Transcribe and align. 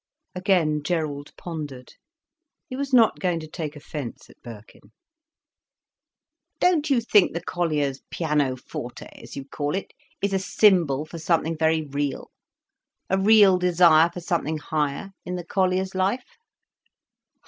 Again 0.33 0.81
Gerald 0.81 1.29
pondered. 1.37 1.93
He 2.67 2.75
was 2.75 2.91
not 2.91 3.19
going 3.19 3.39
to 3.39 3.47
take 3.47 3.75
offence 3.75 4.31
at 4.31 4.41
Birkin. 4.41 4.93
"Don't 6.59 6.89
you 6.89 7.01
think 7.01 7.33
the 7.35 7.39
collier's 7.43 8.01
pianoforte, 8.09 9.05
as 9.21 9.35
you 9.35 9.45
call 9.47 9.75
it, 9.75 9.93
is 10.19 10.33
a 10.33 10.39
symbol 10.39 11.05
for 11.05 11.19
something 11.19 11.55
very 11.55 11.83
real, 11.83 12.31
a 13.11 13.19
real 13.19 13.59
desire 13.59 14.09
for 14.11 14.21
something 14.21 14.57
higher, 14.57 15.11
in 15.23 15.35
the 15.35 15.45
collier's 15.45 15.93
life?" 15.93 16.25